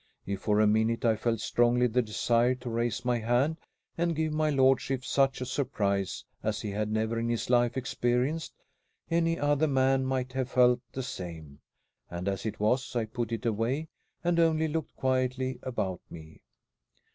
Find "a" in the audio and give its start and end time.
0.59-0.65, 5.41-5.45